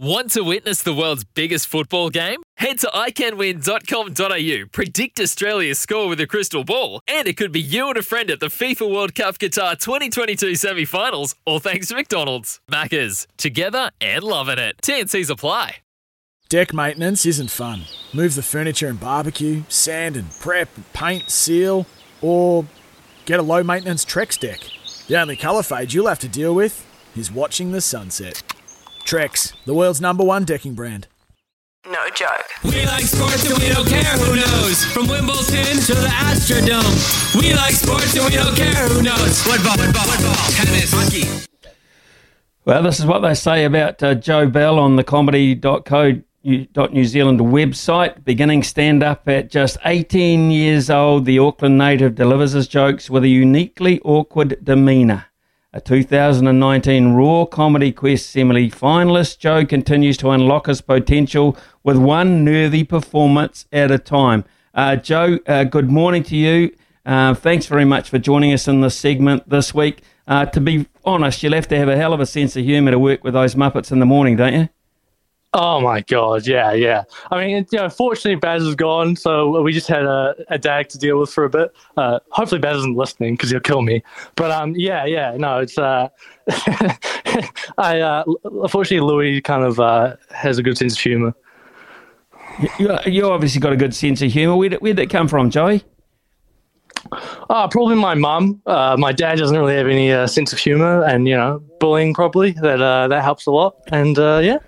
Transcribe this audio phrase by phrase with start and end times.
[0.00, 2.40] Want to witness the world's biggest football game?
[2.56, 7.88] Head to iCanWin.com.au, predict Australia's score with a crystal ball, and it could be you
[7.88, 11.96] and a friend at the FIFA World Cup Qatar 2022 semi finals, all thanks to
[11.96, 12.60] McDonald's.
[12.70, 14.76] Maccas, together and loving it.
[14.82, 15.78] TNC's apply.
[16.48, 17.82] Deck maintenance isn't fun.
[18.12, 21.86] Move the furniture and barbecue, sand and prep, paint, seal,
[22.22, 22.66] or
[23.26, 24.60] get a low maintenance Trex deck.
[25.08, 26.86] The only colour fade you'll have to deal with
[27.16, 28.44] is watching the sunset.
[29.08, 31.06] Trex, the world's number one decking brand.
[31.86, 32.44] No joke.
[32.62, 34.84] We like sports and we don't care who knows.
[34.84, 37.40] From Wimbledon to the Astrodome.
[37.40, 39.42] We like sports and we don't care who knows.
[39.42, 41.24] Football, football, football, tennis, hockey.
[42.66, 48.24] Well, this is what they say about uh, Joe Bell on the comedy.co.new Zealand website.
[48.26, 53.24] Beginning stand up at just 18 years old, the Auckland native delivers his jokes with
[53.24, 55.24] a uniquely awkward demeanour.
[55.74, 62.42] A 2019 Raw Comedy Quest semi finalist, Joe continues to unlock his potential with one
[62.42, 64.46] nervy performance at a time.
[64.72, 66.74] Uh, Joe, uh, good morning to you.
[67.04, 70.00] Uh, thanks very much for joining us in this segment this week.
[70.26, 72.92] Uh, to be honest, you'll have to have a hell of a sense of humour
[72.92, 74.68] to work with those Muppets in the morning, don't you?
[75.54, 77.04] Oh my god, yeah, yeah.
[77.30, 80.90] I mean, you know, fortunately Baz is gone, so we just had a, a dag
[80.90, 81.74] to deal with for a bit.
[81.96, 84.02] Uh, hopefully Baz isn't listening because he'll kill me.
[84.36, 86.08] But um, yeah, yeah, no, it's uh,
[87.78, 91.34] I uh, unfortunately Louis kind of uh, has a good sense of humour.
[92.78, 94.56] You, you obviously got a good sense of humour.
[94.56, 95.82] Where did, where did it come from, Joey?
[97.48, 98.60] Uh, probably my mum.
[98.66, 102.12] Uh, my dad doesn't really have any uh, sense of humour, and you know, bullying
[102.12, 103.76] probably that uh, that helps a lot.
[103.92, 104.58] And uh, yeah,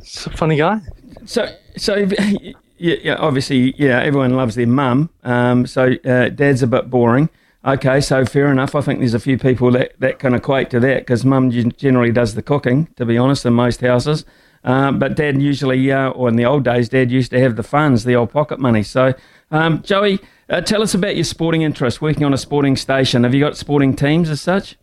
[0.00, 0.80] it's a funny guy.
[1.24, 5.10] So, so yeah, yeah, obviously, yeah, everyone loves their mum.
[5.22, 7.28] Um, so, uh, dad's a bit boring.
[7.62, 8.74] Okay, so fair enough.
[8.74, 12.10] I think there's a few people that, that can equate to that because mum generally
[12.10, 14.24] does the cooking, to be honest, in most houses.
[14.64, 17.62] Um, but dad usually, uh, or in the old days, dad used to have the
[17.62, 18.82] funds, the old pocket money.
[18.82, 19.14] So,
[19.50, 23.24] um, Joey, uh, tell us about your sporting interest, working on a sporting station.
[23.24, 24.76] Have you got sporting teams as such?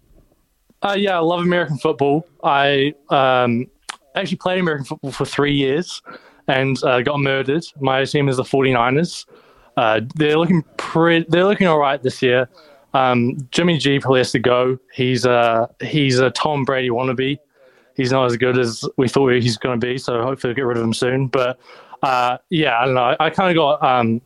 [0.81, 2.27] Uh, yeah, I love American football.
[2.43, 3.65] I um,
[4.21, 6.01] actually played American football for three years
[6.47, 7.65] and uh, got murdered.
[7.79, 9.25] My team is the 49ers.
[9.75, 12.49] Uh, they're looking pretty, they're looking all right this year.
[12.93, 14.79] Um, Jimmy G probably has to go.
[14.93, 17.37] He's a he's a Tom Brady wannabe.
[17.95, 19.97] He's not as good as we thought he's going to be.
[19.97, 21.27] So hopefully we'll get rid of him soon.
[21.27, 21.59] But
[22.01, 23.15] uh, yeah, I don't know.
[23.19, 24.21] I, I kind of got um,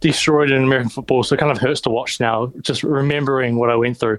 [0.00, 2.52] destroyed in American football, so it kind of hurts to watch now.
[2.62, 4.18] Just remembering what I went through.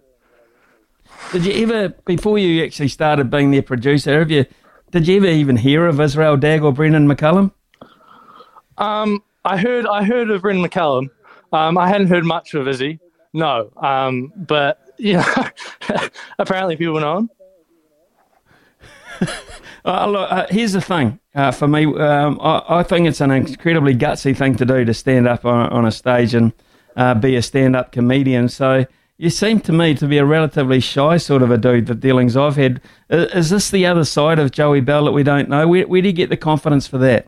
[1.31, 4.45] Did you ever, before you actually started being their producer, have you?
[4.91, 7.51] Did you ever even hear of Israel Dagg or Brendon McCullum?
[8.77, 11.09] Um, I heard I heard of Brendon McCullum.
[11.51, 12.99] Um, I hadn't heard much of Izzy.
[13.33, 15.45] No, um, but you know,
[16.39, 17.29] apparently people know him.
[19.85, 21.85] Uh, look, uh, here's the thing uh, for me.
[21.85, 25.69] Um, I, I, think it's an incredibly gutsy thing to do to stand up on,
[25.69, 26.51] on a stage and
[26.97, 28.49] uh, be a stand-up comedian.
[28.49, 28.85] So
[29.17, 31.87] you seem to me to be a relatively shy sort of a dude.
[31.87, 32.81] The dealings I've had.
[33.09, 35.67] Is, is this the other side of Joey Bell that we don't know?
[35.67, 37.27] Where, where do you get the confidence for that?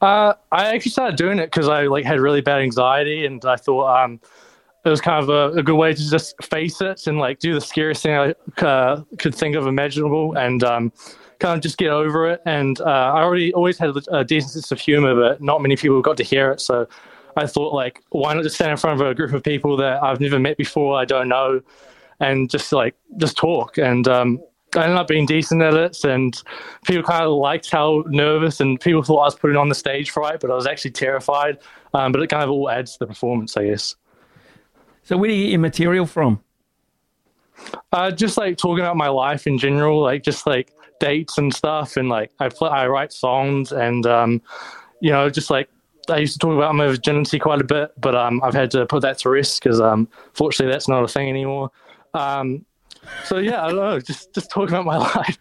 [0.00, 3.56] Uh, I actually started doing it because I like had really bad anxiety, and I
[3.56, 4.20] thought um,
[4.84, 7.54] it was kind of a, a, good way to just face it and like do
[7.54, 8.34] the scariest thing I
[8.64, 10.92] uh, could think of imaginable, and um,
[11.38, 12.42] kind of just get over it.
[12.44, 16.00] And uh, I already always had a decent sense of humor, but not many people
[16.02, 16.60] got to hear it.
[16.60, 16.86] So
[17.36, 20.02] I thought, like, why not just stand in front of a group of people that
[20.02, 21.60] I've never met before, I don't know,
[22.20, 23.76] and just like just talk.
[23.76, 24.40] And um,
[24.74, 26.40] I ended up being decent at it, and
[26.84, 30.10] people kind of liked how nervous and people thought I was putting on the stage
[30.10, 31.58] fright, but I was actually terrified.
[31.92, 33.96] Um, but it kind of all adds to the performance, I guess.
[35.02, 36.40] So, where do you get your material from?
[37.92, 41.96] Uh, just like talking about my life in general, like just like dates and stuff,
[41.96, 44.42] and like I play, I write songs, and um,
[45.00, 45.68] you know, just like
[46.10, 48.86] I used to talk about my virginity quite a bit, but um, I've had to
[48.86, 51.70] put that to rest because um, fortunately that's not a thing anymore.
[52.14, 52.64] Um,
[53.24, 55.38] so yeah, I don't know, just just talking about my life.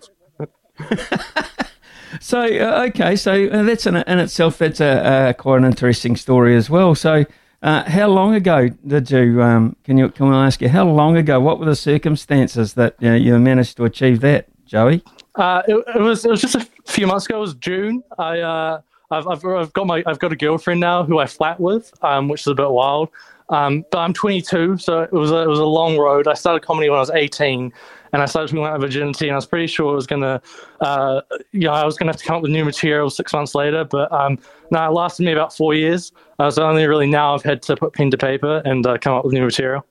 [2.20, 6.16] so uh, okay, so uh, that's in, in itself that's a, a, quite an interesting
[6.16, 6.96] story as well.
[6.96, 7.26] So.
[7.64, 9.42] Uh, how long ago did you?
[9.42, 10.10] Um, can you?
[10.10, 11.40] Can I ask you how long ago?
[11.40, 15.02] What were the circumstances that you managed to achieve that, Joey?
[15.34, 18.04] Uh, it, it, was it was just a few months ago It was June.
[18.20, 18.82] I uh,
[19.16, 22.28] I've, I've, I've got my I've got a girlfriend now who I flat with, um,
[22.28, 23.10] which is a bit wild.
[23.50, 26.28] Um, but I'm 22, so it was a, it was a long road.
[26.28, 27.72] I started comedy when I was 18,
[28.12, 30.42] and I started talking about virginity, and I was pretty sure it was gonna,
[30.82, 31.22] uh,
[31.52, 33.84] you know, I was gonna have to come up with new material six months later.
[33.84, 34.40] But um,
[34.72, 36.12] no, it lasted me about four years.
[36.40, 39.14] Uh, so only really now I've had to put pen to paper and uh, come
[39.14, 39.86] up with new material.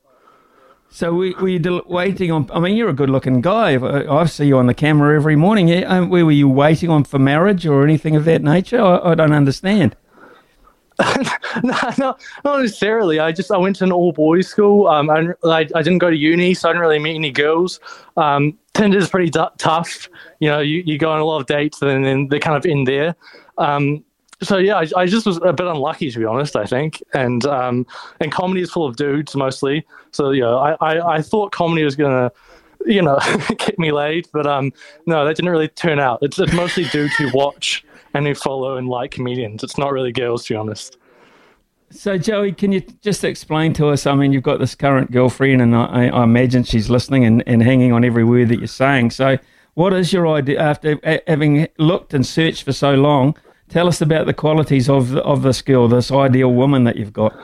[0.91, 2.49] So we we del- waiting on.
[2.53, 3.75] I mean, you're a good-looking guy.
[3.75, 5.67] I, I see you on the camera every morning.
[5.69, 8.81] Yeah, um, where were you waiting on for marriage or anything of that nature?
[8.81, 9.97] I, I don't understand.
[11.65, 13.19] no, not, necessarily.
[13.19, 14.87] I just I went to an all boys school.
[14.87, 17.81] Um, I, I, I didn't go to uni, so I didn't really meet any girls.
[18.17, 20.09] Um, Tinder is pretty d- tough.
[20.39, 22.65] You know, you, you go on a lot of dates, and then they're kind of
[22.65, 23.17] in there.
[23.59, 24.05] Um,
[24.43, 26.57] so yeah, I, I, just was a bit unlucky to be honest.
[26.57, 27.87] I think, and um,
[28.21, 29.87] and comedy is full of dudes mostly.
[30.11, 32.33] So yeah, I, I, I thought comedy was gonna,
[32.87, 33.19] you know,
[33.59, 34.73] get me laid, but um,
[35.07, 36.19] no, that didn't really turn out.
[36.23, 37.85] It's, it's mostly dudes who watch
[38.15, 39.63] and who follow and like comedians.
[39.63, 40.99] It's not really girls, to be honest.
[41.91, 44.07] So, Joey, can you just explain to us?
[44.07, 47.63] I mean, you've got this current girlfriend, and I, I imagine she's listening and, and
[47.63, 49.11] hanging on every word that you're saying.
[49.13, 49.39] So,
[49.75, 50.99] what is your idea after
[51.29, 53.37] having looked and searched for so long?
[53.69, 57.35] Tell us about the qualities of of this girl, this ideal woman that you've got.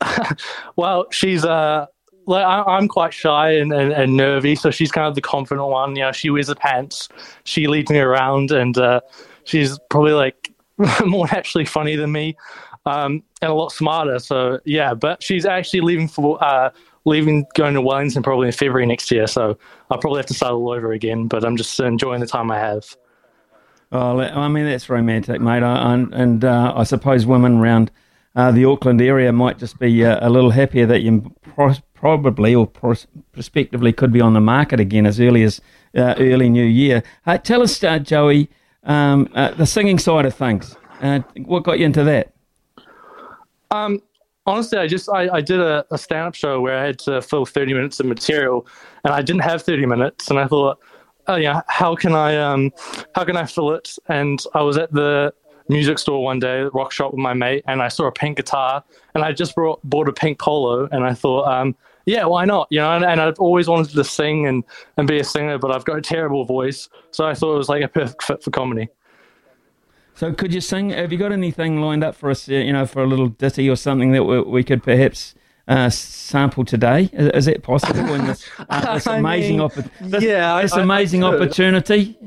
[0.76, 1.86] well, she's uh,
[2.26, 5.68] like I, am quite shy and, and, and, nervy, so she's kind of the confident
[5.68, 5.96] one.
[5.96, 7.08] You know, she wears the pants,
[7.44, 9.00] she leads me around, and uh,
[9.44, 10.52] she's probably like
[11.06, 12.36] more naturally funny than me,
[12.86, 14.18] um, and a lot smarter.
[14.18, 16.70] So yeah, but she's actually leaving for uh,
[17.04, 19.26] leaving going to Wellington probably in February next year.
[19.26, 19.58] So
[19.90, 21.28] I'll probably have to start all over again.
[21.28, 22.96] But I'm just enjoying the time I have.
[23.94, 25.62] Oh, I mean that's romantic, mate.
[25.62, 27.92] I, and uh, I suppose women around
[28.34, 32.56] uh, the Auckland area might just be uh, a little happier that you pro- probably
[32.56, 35.60] or pros- prospectively could be on the market again as early as
[35.96, 37.04] uh, early New Year.
[37.24, 38.50] Uh, tell us, uh, Joey,
[38.82, 40.76] um, the singing side of things.
[41.44, 42.32] what got you into that?
[43.70, 44.02] Um,
[44.44, 47.46] honestly, I just I, I did a, a stand-up show where I had to fill
[47.46, 48.66] 30 minutes of material,
[49.04, 50.80] and I didn't have 30 minutes, and I thought
[51.26, 52.72] oh yeah, how can I um,
[53.14, 53.96] how can I fill it?
[54.08, 55.32] And I was at the
[55.68, 58.84] music store one day, rock shop with my mate, and I saw a pink guitar,
[59.14, 61.74] and I just brought, bought a pink polo, and I thought, um,
[62.06, 62.68] yeah, why not?
[62.70, 64.62] You know, and, and, I've always wanted to sing and,
[64.98, 67.68] and be a singer, but I've got a terrible voice, so I thought it was
[67.68, 68.88] like a perfect fit for comedy.
[70.16, 70.90] So, could you sing?
[70.90, 72.46] Have you got anything lined up for us?
[72.46, 75.34] You know, for a little ditty or something that we, we could perhaps
[75.66, 77.10] uh, sample today?
[77.12, 80.26] Is, is it possible in this, uh, this amazing mean, opportunity?
[80.26, 82.18] Yeah, this I, amazing I opportunity,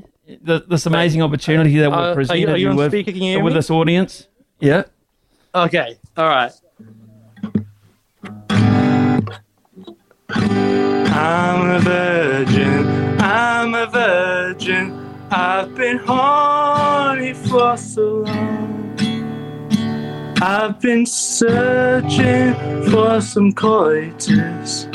[0.42, 4.28] the, this amazing opportunity that we're uh, presenting you, you with, you with this audience.
[4.60, 4.84] Yeah.
[5.54, 5.98] Okay.
[6.16, 6.52] All right.
[10.30, 12.88] I'm a virgin.
[13.20, 15.08] I'm a virgin.
[15.32, 18.77] I've been horny for so long.
[20.50, 22.54] I've been searching
[22.90, 24.88] for some coitus.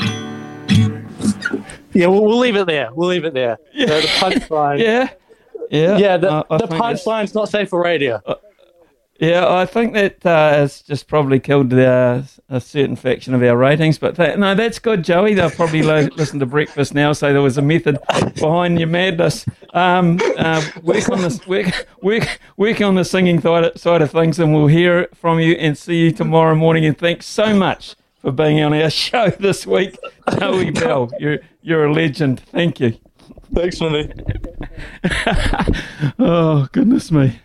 [1.93, 2.91] Yeah, we'll, we'll leave it there.
[2.91, 3.59] We'll leave it there.
[3.71, 3.85] Yeah.
[3.85, 4.79] the punchline.
[4.79, 5.09] yeah.
[5.69, 5.97] Yeah.
[5.97, 8.19] Yeah, the, uh, the punchline's not safe for radio.
[8.25, 8.33] Uh,
[9.23, 13.55] yeah, I think that uh, has just probably killed uh, a certain faction of our
[13.55, 13.97] ratings.
[13.97, 15.33] But that, no, that's good, Joey.
[15.33, 17.99] They'll probably lo- listen to breakfast now, so there was a method
[18.35, 19.45] behind your madness.
[19.73, 24.53] Um, uh, work on this, work, work, work on the singing side of things, and
[24.53, 26.83] we'll hear from you and see you tomorrow morning.
[26.83, 29.97] And thanks so much for being on our show this week,
[30.37, 31.09] Joey Bell.
[31.17, 32.41] You're you're a legend.
[32.41, 32.97] Thank you.
[33.53, 34.11] Thanks, Minnie.
[36.19, 37.39] oh goodness me.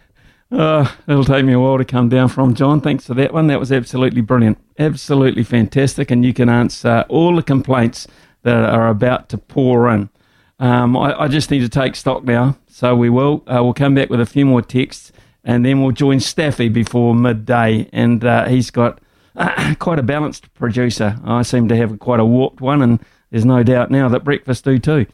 [0.51, 2.81] Uh, it'll take me a while to come down from John.
[2.81, 3.49] Thanks for that one.
[3.49, 4.59] That was absolutely brilliant.
[4.79, 6.11] Absolutely fantastic.
[6.11, 8.07] And you can answer all the complaints
[8.43, 10.09] that are about to pour in.
[10.59, 12.57] Um, I, I, just need to take stock now.
[12.67, 13.45] So we will.
[13.47, 15.13] Uh, we'll come back with a few more texts
[15.45, 17.89] and then we'll join Staffy before midday.
[17.93, 19.01] And uh, he's got
[19.35, 21.19] uh, quite a balanced producer.
[21.25, 23.01] I seem to have quite a warped one, and
[23.31, 25.07] there's no doubt now that breakfast do too.